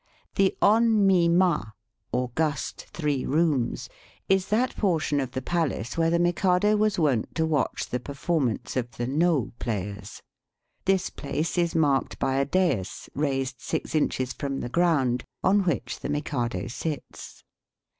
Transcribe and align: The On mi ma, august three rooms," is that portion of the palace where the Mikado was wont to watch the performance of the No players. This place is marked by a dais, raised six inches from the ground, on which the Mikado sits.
The 0.33 0.57
On 0.63 1.05
mi 1.05 1.29
ma, 1.29 1.63
august 2.11 2.87
three 2.91 3.23
rooms," 3.23 3.87
is 4.27 4.47
that 4.47 4.75
portion 4.75 5.19
of 5.19 5.33
the 5.33 5.43
palace 5.43 5.95
where 5.95 6.09
the 6.09 6.17
Mikado 6.17 6.75
was 6.75 6.97
wont 6.97 7.35
to 7.35 7.45
watch 7.45 7.87
the 7.87 7.99
performance 7.99 8.75
of 8.75 8.97
the 8.97 9.05
No 9.05 9.51
players. 9.59 10.23
This 10.85 11.11
place 11.11 11.55
is 11.55 11.75
marked 11.75 12.17
by 12.17 12.37
a 12.37 12.45
dais, 12.45 13.11
raised 13.13 13.57
six 13.61 13.93
inches 13.93 14.33
from 14.33 14.61
the 14.61 14.69
ground, 14.69 15.23
on 15.43 15.65
which 15.65 15.99
the 15.99 16.09
Mikado 16.09 16.65
sits. 16.67 17.43